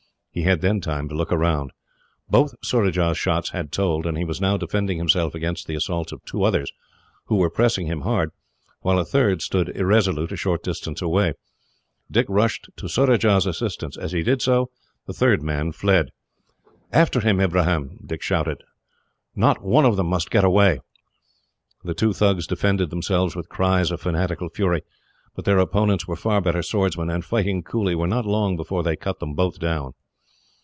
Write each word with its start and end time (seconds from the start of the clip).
He 0.33 0.43
had 0.43 0.61
then 0.61 0.79
time 0.79 1.09
to 1.09 1.13
look 1.13 1.29
round. 1.29 1.71
Both 2.29 2.55
Surajah's 2.63 3.17
shots 3.17 3.49
had 3.49 3.69
told, 3.69 4.05
and 4.05 4.17
he 4.17 4.23
was 4.23 4.39
now 4.39 4.55
defending 4.55 4.97
himself 4.97 5.35
against 5.35 5.67
the 5.67 5.75
assaults 5.75 6.13
of 6.13 6.23
two 6.23 6.45
others, 6.45 6.71
who 7.25 7.35
were 7.35 7.49
pressing 7.49 7.87
him 7.87 8.01
hard, 8.03 8.29
while 8.79 8.97
a 8.97 9.03
third 9.03 9.41
stood 9.41 9.75
irresolute 9.75 10.31
a 10.31 10.37
short 10.37 10.63
distance 10.63 11.01
away. 11.01 11.33
Dick 12.09 12.27
rushed 12.29 12.69
to 12.77 12.87
Surajah's 12.87 13.45
assistance. 13.45 13.97
As 13.97 14.13
he 14.13 14.23
did 14.23 14.41
so, 14.41 14.69
the 15.05 15.11
third 15.11 15.43
man 15.43 15.73
fled. 15.73 16.11
"After 16.93 17.19
him, 17.19 17.41
Ibrahim!" 17.41 17.99
Dick 18.05 18.21
shouted. 18.21 18.63
"Not 19.35 19.61
one 19.61 19.83
of 19.83 19.97
them 19.97 20.07
must 20.07 20.31
get 20.31 20.45
away." 20.45 20.79
The 21.83 21.93
two 21.93 22.13
Thugs 22.13 22.47
defended 22.47 22.89
themselves, 22.89 23.35
with 23.35 23.49
cries 23.49 23.91
of 23.91 23.99
fanatical 23.99 24.47
fury, 24.47 24.83
but 25.35 25.43
their 25.43 25.59
opponents 25.59 26.07
were 26.07 26.15
far 26.15 26.39
better 26.39 26.63
swordsmen, 26.63 27.09
and, 27.09 27.25
fighting 27.25 27.63
coolly, 27.63 27.95
were 27.95 28.07
not 28.07 28.25
long 28.25 28.55
before 28.55 28.81
they 28.81 28.95
cut 28.95 29.19
them 29.19 29.33
both 29.33 29.59
down. 29.59 29.91